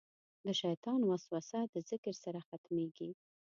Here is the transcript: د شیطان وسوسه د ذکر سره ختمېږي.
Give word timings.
د 0.45 0.47
شیطان 0.61 0.99
وسوسه 1.09 1.59
د 1.73 1.75
ذکر 1.89 2.13
سره 2.23 2.39
ختمېږي. 2.47 3.09